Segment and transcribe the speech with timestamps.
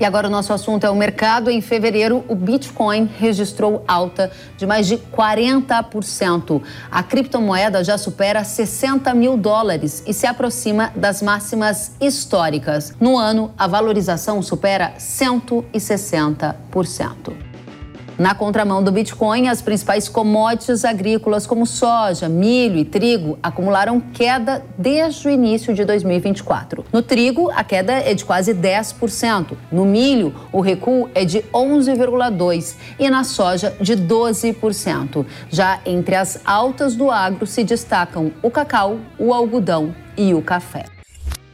[0.00, 1.50] E agora o nosso assunto é o mercado.
[1.50, 6.62] Em fevereiro, o Bitcoin registrou alta de mais de 40%.
[6.90, 12.94] A criptomoeda já supera 60 mil dólares e se aproxima das máximas históricas.
[13.00, 17.47] No ano, a valorização supera 160%.
[18.18, 24.64] Na contramão do Bitcoin, as principais commodities agrícolas como soja, milho e trigo acumularam queda
[24.76, 26.84] desde o início de 2024.
[26.92, 29.56] No trigo, a queda é de quase 10%.
[29.70, 35.24] No milho, o recuo é de 11,2% e na soja, de 12%.
[35.48, 40.97] Já entre as altas do agro se destacam o cacau, o algodão e o café.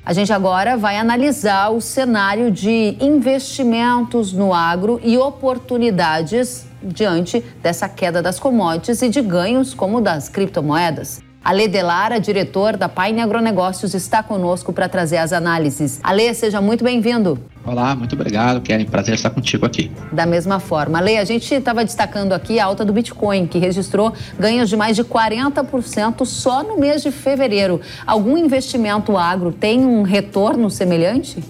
[0.07, 7.89] A gente agora vai analisar o cenário de investimentos no agro e oportunidades diante dessa
[7.89, 11.24] queda das commodities e de ganhos como das criptomoedas.
[11.45, 16.01] Ale Delara, diretor da Paine Agronegócios, está conosco para trazer as análises.
[16.03, 17.39] Ale, seja muito bem-vindo.
[17.67, 18.87] Olá, muito obrigado, Keren.
[18.87, 19.91] Prazer estar contigo aqui.
[20.11, 20.97] Da mesma forma.
[20.97, 24.97] Ale, a gente estava destacando aqui a alta do Bitcoin, que registrou ganhos de mais
[24.97, 27.79] de 40% só no mês de fevereiro.
[28.07, 31.45] Algum investimento agro tem um retorno semelhante?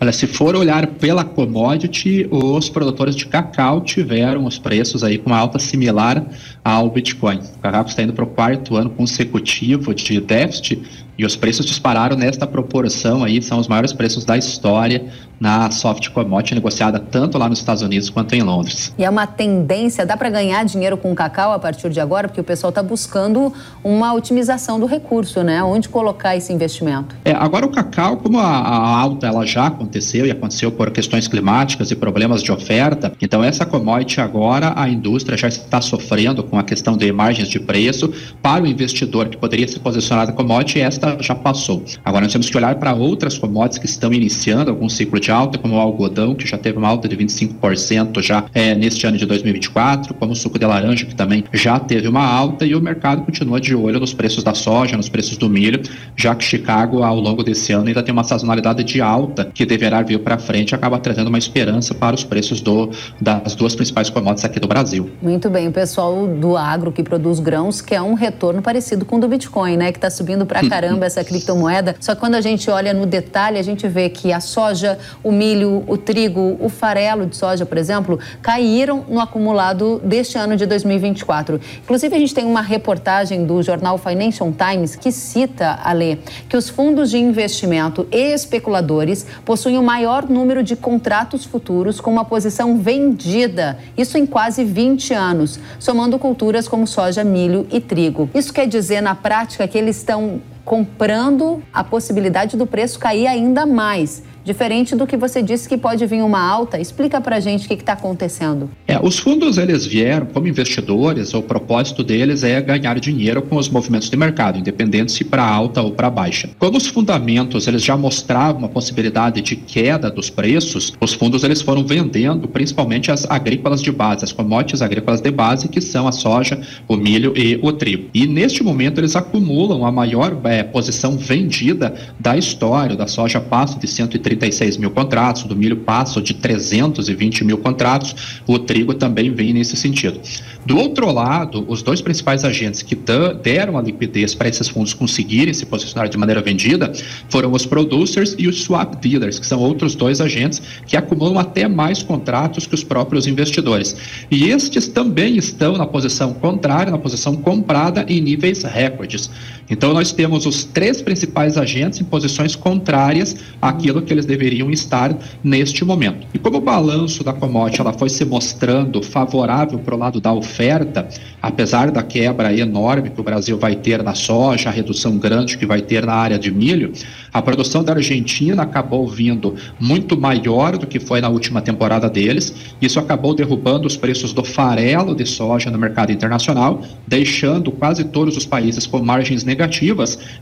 [0.00, 5.30] Olha, se for olhar pela commodity, os produtores de cacau tiveram os preços aí com
[5.30, 6.24] uma alta similar
[6.64, 7.38] ao Bitcoin.
[7.38, 10.80] O cacau está indo para o quarto ano consecutivo de déficit
[11.18, 15.04] e os preços dispararam nesta proporção aí, são os maiores preços da história
[15.40, 18.92] na soft commodity negociada tanto lá nos Estados Unidos quanto em Londres.
[18.98, 22.40] E é uma tendência, dá para ganhar dinheiro com cacau a partir de agora, porque
[22.40, 25.62] o pessoal está buscando uma otimização do recurso, né?
[25.62, 27.14] Onde colocar esse investimento?
[27.24, 31.28] É, agora o cacau, como a, a alta ela já aconteceu e aconteceu por questões
[31.28, 36.58] climáticas e problemas de oferta, então essa commodity agora a indústria já está sofrendo com
[36.58, 40.80] a questão de margens de preço para o investidor que poderia se posicionar na commodity,
[40.80, 41.82] esta já passou.
[42.04, 45.58] Agora nós temos que olhar para outras commodities que estão iniciando algum ciclo de alta,
[45.58, 49.26] como o algodão, que já teve uma alta de 25% já é, neste ano de
[49.26, 53.22] 2024, como o suco de laranja, que também já teve uma alta, e o mercado
[53.22, 55.80] continua de olho nos preços da soja, nos preços do milho,
[56.16, 60.02] já que Chicago, ao longo desse ano, ainda tem uma sazonalidade de alta que deverá
[60.02, 64.44] vir para frente, acaba trazendo uma esperança para os preços do, das duas principais commodities
[64.44, 65.10] aqui do Brasil.
[65.22, 69.20] Muito bem, o pessoal do agro que produz grãos quer um retorno parecido com o
[69.20, 71.96] do Bitcoin, né, que está subindo para caramba essa criptomoeda.
[72.00, 75.32] Só que quando a gente olha no detalhe, a gente vê que a soja, o
[75.32, 80.64] milho, o trigo, o farelo de soja, por exemplo, caíram no acumulado deste ano de
[80.64, 81.60] 2024.
[81.82, 86.16] Inclusive, a gente tem uma reportagem do jornal Financial Times que cita, Alê,
[86.48, 92.10] que os fundos de investimento e especuladores possuem o maior número de contratos futuros com
[92.10, 98.30] uma posição vendida, isso em quase 20 anos, somando culturas como soja, milho e trigo.
[98.34, 103.64] Isso quer dizer, na prática, que eles estão comprando a possibilidade do preço cair ainda
[103.64, 104.22] mais.
[104.48, 107.74] Diferente do que você disse que pode vir uma alta, explica para gente o que
[107.74, 108.70] está acontecendo.
[108.86, 113.68] É, os fundos eles vieram como investidores, o propósito deles é ganhar dinheiro com os
[113.68, 116.48] movimentos de mercado, independente se para alta ou para baixa.
[116.58, 121.60] Como os fundamentos eles já mostravam uma possibilidade de queda dos preços, os fundos eles
[121.60, 126.12] foram vendendo principalmente as agrícolas de base, as commodities agrícolas de base, que são a
[126.12, 126.58] soja,
[126.88, 128.08] o milho e o trigo.
[128.14, 132.96] E neste momento eles acumulam a maior é, posição vendida da história.
[132.96, 138.40] da soja passa de 130 36 mil contratos, do milho passa de 320 mil contratos,
[138.46, 140.20] o trigo também vem nesse sentido.
[140.64, 142.96] Do outro lado, os dois principais agentes que
[143.42, 146.92] deram a liquidez para esses fundos conseguirem se posicionar de maneira vendida
[147.28, 151.66] foram os producers e os swap dealers, que são outros dois agentes que acumulam até
[151.66, 153.96] mais contratos que os próprios investidores.
[154.30, 159.30] E estes também estão na posição contrária, na posição comprada em níveis recordes.
[159.70, 165.16] Então, nós temos os três principais agentes em posições contrárias àquilo que eles deveriam estar
[165.42, 166.26] neste momento.
[166.32, 170.32] E como o balanço da commodity ela foi se mostrando favorável para o lado da
[170.32, 171.08] oferta,
[171.42, 175.66] apesar da quebra enorme que o Brasil vai ter na soja, a redução grande que
[175.66, 176.92] vai ter na área de milho,
[177.32, 182.54] a produção da Argentina acabou vindo muito maior do que foi na última temporada deles.
[182.80, 188.36] Isso acabou derrubando os preços do farelo de soja no mercado internacional, deixando quase todos
[188.36, 189.57] os países com margens negativas,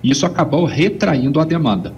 [0.02, 1.92] e isso acabou retraindo a demanda.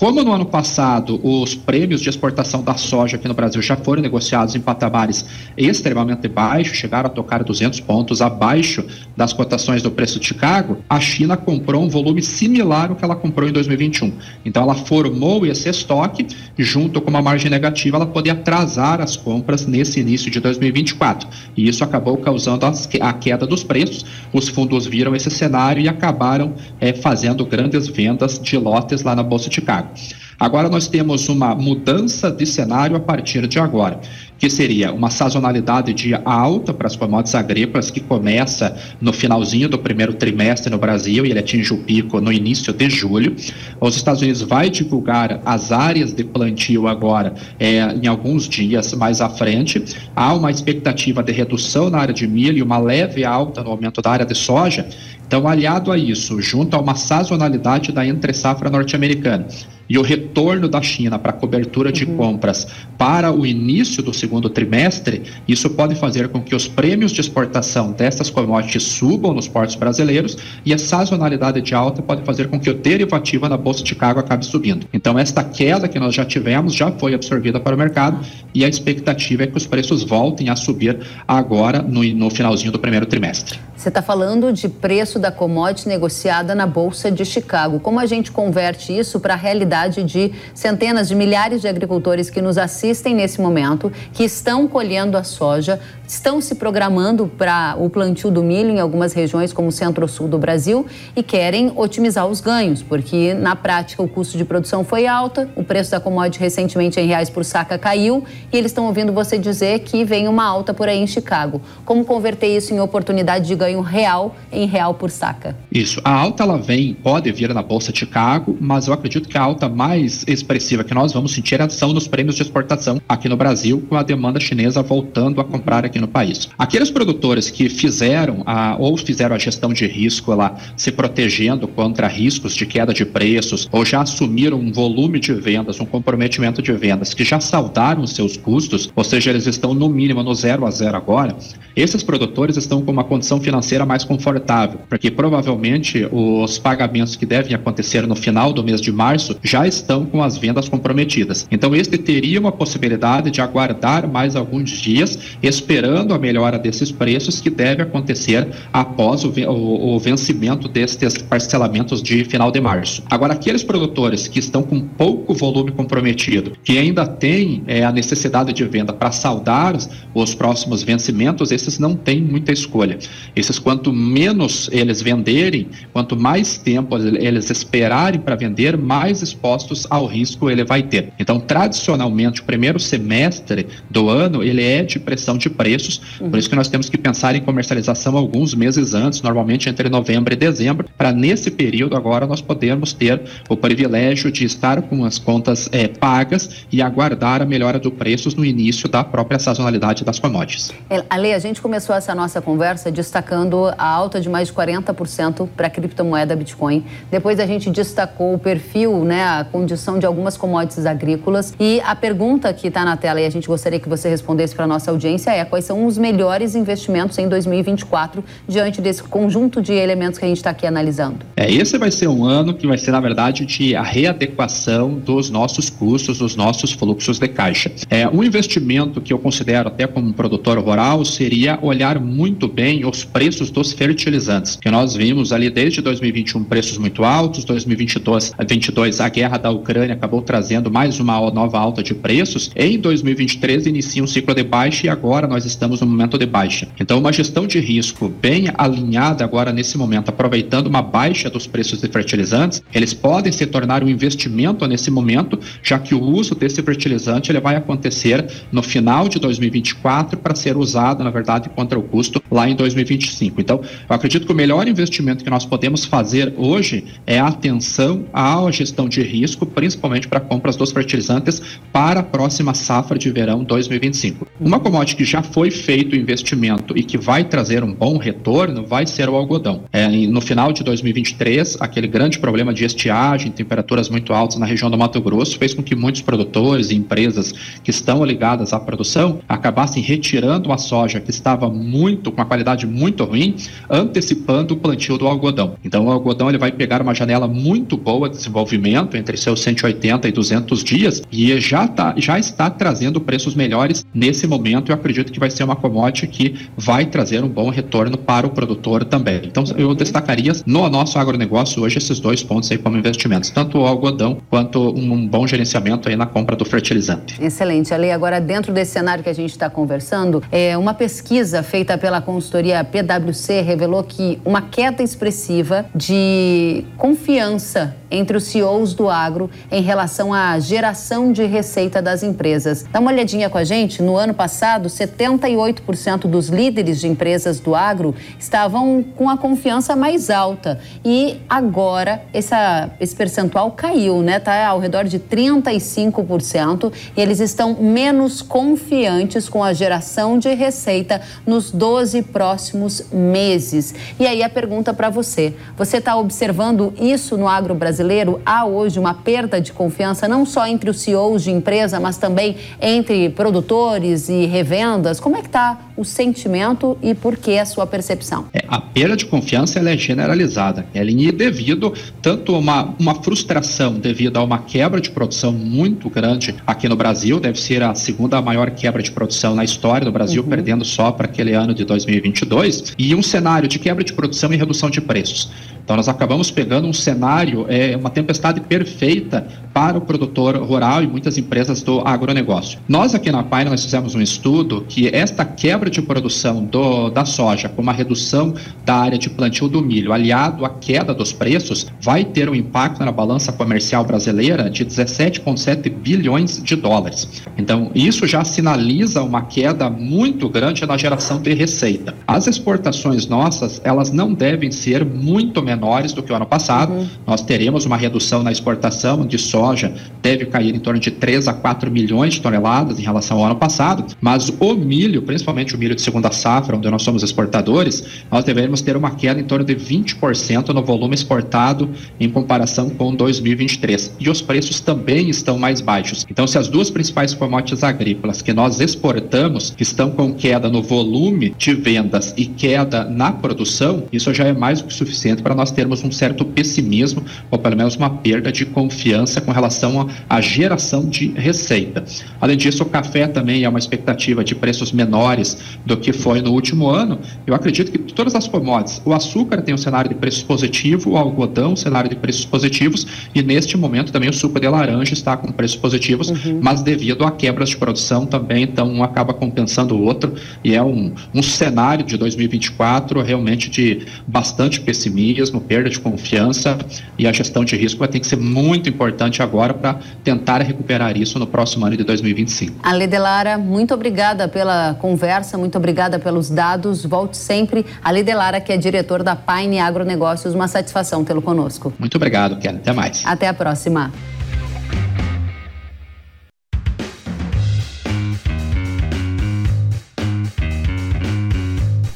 [0.00, 4.00] Como no ano passado os prêmios de exportação da soja aqui no Brasil já foram
[4.00, 5.26] negociados em patamares
[5.58, 8.82] extremamente baixos, chegaram a tocar 200 pontos abaixo
[9.14, 13.14] das cotações do preço de Chicago, a China comprou um volume similar ao que ela
[13.14, 14.10] comprou em 2021.
[14.42, 16.26] Então ela formou esse estoque,
[16.56, 21.28] junto com uma margem negativa, ela podia atrasar as compras nesse início de 2024.
[21.54, 24.06] E isso acabou causando a queda dos preços.
[24.32, 29.22] Os fundos viram esse cenário e acabaram é, fazendo grandes vendas de lotes lá na
[29.22, 29.89] Bolsa de Chicago.
[30.38, 34.00] Agora nós temos uma mudança de cenário a partir de agora
[34.40, 39.78] que seria uma sazonalidade de alta para as commodities agrícolas que começa no finalzinho do
[39.78, 43.36] primeiro trimestre no Brasil e ele atinge o pico no início de julho.
[43.78, 49.20] Os Estados Unidos vai divulgar as áreas de plantio agora é, em alguns dias mais
[49.20, 49.84] à frente.
[50.16, 54.00] Há uma expectativa de redução na área de milho e uma leve alta no aumento
[54.00, 54.88] da área de soja.
[55.26, 59.46] Então, aliado a isso, junto a uma sazonalidade da entre-safra norte-americana,
[59.90, 62.16] e o retorno da China para cobertura de uhum.
[62.16, 67.20] compras para o início do segundo trimestre, isso pode fazer com que os prêmios de
[67.20, 72.60] exportação dessas commodities subam nos portos brasileiros e a sazonalidade de alta pode fazer com
[72.60, 74.86] que o derivativo na Bolsa de Chicago acabe subindo.
[74.92, 78.68] Então, esta queda que nós já tivemos já foi absorvida para o mercado e a
[78.68, 83.58] expectativa é que os preços voltem a subir agora no, no finalzinho do primeiro trimestre.
[83.80, 87.80] Você está falando de preço da commodity negociada na Bolsa de Chicago.
[87.80, 92.42] Como a gente converte isso para a realidade de centenas de milhares de agricultores que
[92.42, 98.30] nos assistem nesse momento, que estão colhendo a soja, estão se programando para o plantio
[98.30, 100.86] do milho em algumas regiões, como o centro-sul do Brasil,
[101.16, 105.64] e querem otimizar os ganhos, porque na prática o custo de produção foi alto, o
[105.64, 109.80] preço da commodity recentemente em reais por saca caiu, e eles estão ouvindo você dizer
[109.80, 111.62] que vem uma alta por aí em Chicago.
[111.84, 113.70] Como converter isso em oportunidade de ganho?
[113.70, 115.56] ganho real em real por saca.
[115.72, 116.00] Isso.
[116.04, 119.42] A alta ela vem, pode vir na Bolsa de Chicago, mas eu acredito que a
[119.42, 123.36] alta mais expressiva que nós vamos sentir é são nos prêmios de exportação aqui no
[123.36, 126.48] Brasil, com a demanda chinesa voltando a comprar aqui no país.
[126.58, 132.06] Aqueles produtores que fizeram a, ou fizeram a gestão de risco lá, se protegendo contra
[132.08, 136.72] riscos de queda de preços, ou já assumiram um volume de vendas, um comprometimento de
[136.72, 140.70] vendas, que já saldaram seus custos, ou seja, eles estão no mínimo no zero a
[140.70, 141.36] zero agora,
[141.76, 147.54] esses produtores estão com uma condição financeira mais confortável, porque provavelmente os pagamentos que devem
[147.54, 151.46] acontecer no final do mês de março já estão com as vendas comprometidas.
[151.50, 157.40] Então, este teria uma possibilidade de aguardar mais alguns dias, esperando a melhora desses preços
[157.40, 163.02] que deve acontecer após o vencimento destes parcelamentos de final de março.
[163.10, 168.52] Agora, aqueles produtores que estão com pouco volume comprometido, que ainda têm é, a necessidade
[168.52, 169.76] de venda para saldar
[170.14, 172.98] os próximos vencimentos, esses não têm muita escolha.
[173.34, 180.06] Esses quanto menos eles venderem, quanto mais tempo eles esperarem para vender, mais expostos ao
[180.06, 181.12] risco ele vai ter.
[181.18, 186.30] Então, tradicionalmente, o primeiro semestre do ano, ele é de pressão de preços, uhum.
[186.30, 190.32] por isso que nós temos que pensar em comercialização alguns meses antes, normalmente entre novembro
[190.34, 195.18] e dezembro, para nesse período agora nós podermos ter o privilégio de estar com as
[195.18, 200.18] contas é, pagas e aguardar a melhora do preços no início da própria sazonalidade das
[200.18, 200.72] commodities.
[201.08, 205.48] Ale, a gente começou essa nossa conversa destacando destacando a alta de mais de 40%
[205.56, 206.84] para a criptomoeda Bitcoin.
[207.10, 211.54] Depois a gente destacou o perfil, né, a condição de algumas commodities agrícolas.
[211.58, 214.64] E a pergunta que está na tela e a gente gostaria que você respondesse para
[214.64, 219.72] a nossa audiência é quais são os melhores investimentos em 2024 diante desse conjunto de
[219.72, 221.18] elementos que a gente está aqui analisando?
[221.36, 225.30] É, esse vai ser um ano que vai ser, na verdade, de a readequação dos
[225.30, 227.70] nossos custos, dos nossos fluxos de caixa.
[227.88, 233.04] É, um investimento que eu considero até como produtor rural seria olhar muito bem os
[233.04, 239.10] preços dos fertilizantes, que nós vimos ali desde 2021 preços muito altos, 2022 22, a
[239.20, 242.50] guerra da Ucrânia acabou trazendo mais uma nova alta de preços.
[242.56, 246.68] Em 2023 inicia um ciclo de baixa e agora nós estamos no momento de baixa.
[246.80, 251.82] Então, uma gestão de risco bem alinhada agora nesse momento, aproveitando uma baixa dos preços
[251.82, 256.62] de fertilizantes, eles podem se tornar um investimento nesse momento, já que o uso desse
[256.62, 261.82] fertilizante ele vai acontecer no final de 2024 para ser usado, na verdade, contra o
[261.82, 263.40] custo lá em 2025.
[263.40, 268.04] Então, eu acredito que o melhor investimento que nós podemos fazer hoje é a atenção
[268.12, 273.42] à gestão de risco, principalmente para compras dos fertilizantes para a próxima safra de verão
[273.42, 274.26] 2025.
[274.40, 278.64] Uma commodity que já foi feito o investimento e que vai trazer um bom retorno
[278.64, 279.64] vai ser o algodão.
[279.72, 284.70] É, no final de 2023, aquele grande problema de estiagem, temperaturas muito altas na região
[284.70, 287.32] do Mato Grosso, fez com que muitos produtores e empresas
[287.62, 292.66] que estão ligadas à produção acabassem retirando a soja que estava muito com a qualidade
[292.66, 293.34] muito ruim,
[293.68, 295.54] antecipando o plantio do algodão.
[295.64, 300.06] Então, o algodão ele vai pegar uma janela muito boa de desenvolvimento, entre seus 180
[300.06, 304.70] e 200 dias, e já, tá, já está trazendo preços melhores nesse momento.
[304.70, 308.30] Eu acredito que vai ser uma commodity que vai trazer um bom retorno para o
[308.30, 309.22] produtor também.
[309.24, 313.66] Então, eu destacaria no nosso agronegócio hoje esses dois pontos aí como investimentos, tanto o
[313.66, 317.22] algodão quanto um bom gerenciamento aí na compra do fertilizante.
[317.22, 317.72] Excelente.
[317.72, 322.00] Ali, agora dentro desse cenário que a gente está conversando, é uma pesquisa feita pela
[322.12, 329.62] consultoria PwC revelou que uma queda expressiva de confiança entre os CEOs do agro em
[329.62, 332.64] relação à geração de receita das empresas.
[332.70, 333.82] Dá uma olhadinha com a gente.
[333.82, 340.08] No ano passado, 78% dos líderes de empresas do agro estavam com a confiança mais
[340.08, 340.60] alta.
[340.84, 344.18] E agora essa, esse percentual caiu, né?
[344.18, 346.72] Está ao redor de 35%.
[346.96, 353.74] E eles estão menos confiantes com a geração de receita nos 12 próximos meses.
[353.98, 358.78] E aí a pergunta para você: você está observando isso no agro brasileiro, há hoje
[358.78, 364.08] uma perda de confiança não só entre os CEOs de empresa, mas também entre produtores
[364.08, 365.00] e revendas.
[365.00, 368.26] Como é que está o sentimento e por que a sua percepção?
[368.34, 370.66] É, a perda de confiança ela é generalizada.
[370.74, 371.72] Ela é devido
[372.02, 376.76] tanto a uma, uma frustração devido a uma quebra de produção muito grande aqui no
[376.76, 380.28] Brasil, deve ser a segunda maior quebra de produção na história do Brasil, uhum.
[380.28, 384.36] perdendo só para aquele ano de 2022, e um cenário de quebra de produção e
[384.36, 385.30] redução de preços.
[385.64, 390.86] Então, nós acabamos pegando um cenário, é uma tempestade perfeita para o produtor rural e
[390.86, 392.58] muitas empresas do agronegócio.
[392.68, 397.04] Nós aqui na Pine nós fizemos um estudo que esta quebra de produção do, da
[397.04, 401.66] soja com uma redução da área de plantio do milho, aliado à queda dos preços,
[401.80, 407.22] vai ter um impacto na balança comercial brasileira de 17,7 bilhões de dólares.
[407.36, 411.94] Então, isso já sinaliza uma queda muito grande na geração de receita.
[412.06, 416.72] As exportações nossas, elas não devem ser muito menores do que o ano passado.
[416.72, 416.88] Uhum.
[417.06, 421.32] Nós teremos uma redução na exportação de soja, deve cair em torno de 3 a
[421.32, 425.74] 4 milhões de toneladas em relação ao ano passado, mas o milho, principalmente o milho
[425.74, 429.56] de segunda safra, onde nós somos exportadores, nós devemos ter uma queda em torno de
[429.56, 433.96] 20% no volume exportado em comparação com 2023.
[433.98, 436.06] E os preços também estão mais baixos.
[436.08, 441.34] Então, se as duas principais commodities agrícolas que nós exportamos estão com queda no volume
[441.36, 445.50] de vendas e queda na produção, isso já é mais do que suficiente para nós
[445.50, 450.86] termos um certo pessimismo, ou pelo menos uma perda de confiança com relação à geração
[450.86, 451.82] de receita.
[452.20, 456.32] Além disso, o café também é uma expectativa de preços menores do que foi no
[456.32, 456.98] último ano.
[457.26, 460.96] Eu acredito que todas as commodities, o açúcar tem um cenário de preços positivo, o
[460.98, 465.16] algodão, um cenário de preços positivos, e neste momento também o suco de laranja está
[465.16, 466.40] com preços positivos, uhum.
[466.42, 470.62] mas devido a quebras de produção também, então um acaba compensando o outro, e é
[470.62, 476.56] um, um cenário de 2024 realmente de bastante pessimismo, perda de confiança
[476.98, 480.96] e a gestão de risco vai ter que ser muito importante agora para tentar recuperar
[480.96, 482.60] isso no próximo ano de 2025.
[482.62, 486.86] Ale Delara, muito obrigada pela conversa, muito obrigada pelos dados.
[486.86, 487.66] Volte sempre.
[487.84, 491.72] Ale Delara, que é diretor da Paine Agronegócios, uma satisfação tê-lo conosco.
[491.78, 492.56] Muito obrigado, Ken.
[492.56, 493.02] Até mais.
[493.04, 493.90] Até a próxima.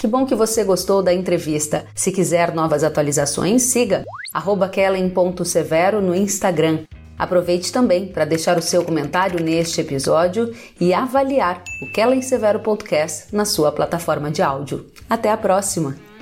[0.04, 1.87] Que bom que você gostou da entrevista.
[1.94, 4.04] Se quiser novas atualizações, siga
[4.70, 6.80] kellen.severo no Instagram.
[7.18, 13.34] Aproveite também para deixar o seu comentário neste episódio e avaliar o Kellen Severo Podcast
[13.34, 14.84] na sua plataforma de áudio.
[15.08, 16.13] Até a próxima!